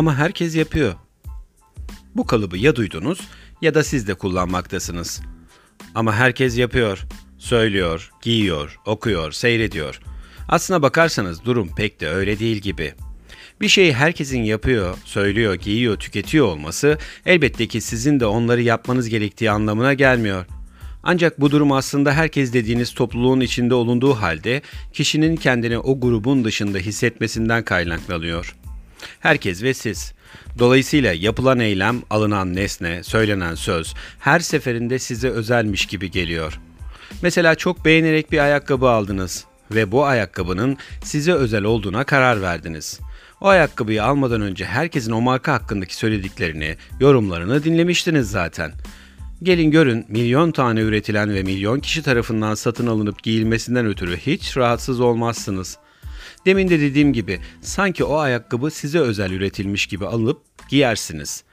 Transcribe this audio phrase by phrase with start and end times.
[0.00, 0.94] Ama herkes yapıyor.
[2.14, 3.20] Bu kalıbı ya duydunuz
[3.62, 5.20] ya da siz de kullanmaktasınız.
[5.94, 7.06] Ama herkes yapıyor,
[7.38, 10.00] söylüyor, giyiyor, okuyor, seyrediyor.
[10.48, 12.94] Aslına bakarsanız durum pek de öyle değil gibi.
[13.60, 19.50] Bir şeyi herkesin yapıyor, söylüyor, giyiyor, tüketiyor olması elbette ki sizin de onları yapmanız gerektiği
[19.50, 20.46] anlamına gelmiyor.
[21.02, 26.78] Ancak bu durum aslında herkes dediğiniz topluluğun içinde olunduğu halde kişinin kendini o grubun dışında
[26.78, 28.59] hissetmesinden kaynaklanıyor.
[29.20, 30.12] Herkes ve siz.
[30.58, 36.60] Dolayısıyla yapılan eylem, alınan nesne, söylenen söz her seferinde size özelmiş gibi geliyor.
[37.22, 43.00] Mesela çok beğenerek bir ayakkabı aldınız ve bu ayakkabının size özel olduğuna karar verdiniz.
[43.40, 48.72] O ayakkabıyı almadan önce herkesin o marka hakkındaki söylediklerini, yorumlarını dinlemiştiniz zaten.
[49.42, 55.00] Gelin görün milyon tane üretilen ve milyon kişi tarafından satın alınıp giyilmesinden ötürü hiç rahatsız
[55.00, 55.78] olmazsınız.
[56.46, 61.44] Demin de dediğim gibi sanki o ayakkabı size özel üretilmiş gibi alıp giyersiniz.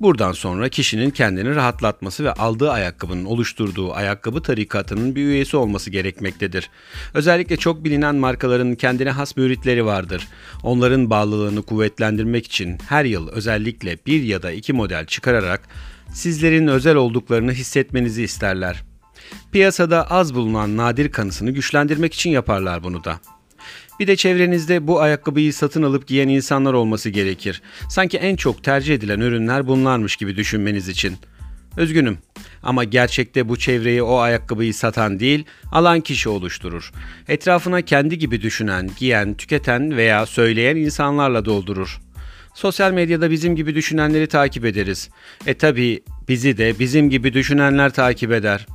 [0.00, 6.70] Buradan sonra kişinin kendini rahatlatması ve aldığı ayakkabının oluşturduğu ayakkabı tarikatının bir üyesi olması gerekmektedir.
[7.14, 10.28] Özellikle çok bilinen markaların kendine has müritleri vardır.
[10.62, 15.68] Onların bağlılığını kuvvetlendirmek için her yıl özellikle bir ya da iki model çıkararak
[16.12, 18.82] sizlerin özel olduklarını hissetmenizi isterler.
[19.52, 23.20] Piyasada az bulunan nadir kanısını güçlendirmek için yaparlar bunu da.
[24.00, 27.62] Bir de çevrenizde bu ayakkabıyı satın alıp giyen insanlar olması gerekir.
[27.88, 31.16] Sanki en çok tercih edilen ürünler bunlarmış gibi düşünmeniz için.
[31.78, 32.18] Üzgünüm
[32.62, 36.92] ama gerçekte bu çevreyi o ayakkabıyı satan değil, alan kişi oluşturur.
[37.28, 42.00] Etrafına kendi gibi düşünen, giyen, tüketen veya söyleyen insanlarla doldurur.
[42.54, 45.10] Sosyal medyada bizim gibi düşünenleri takip ederiz.
[45.46, 48.66] E tabi bizi de bizim gibi düşünenler takip eder.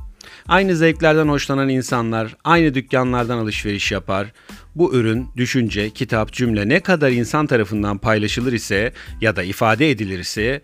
[0.48, 4.32] Aynı zevklerden hoşlanan insanlar aynı dükkanlardan alışveriş yapar.
[4.74, 10.18] Bu ürün, düşünce, kitap, cümle ne kadar insan tarafından paylaşılır ise ya da ifade edilir
[10.18, 10.62] ise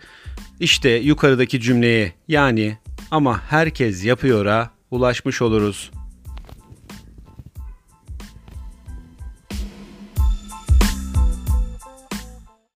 [0.61, 2.79] işte yukarıdaki cümleye yani
[3.11, 5.98] ama herkes yapıyor'a ulaşmış oluruz.''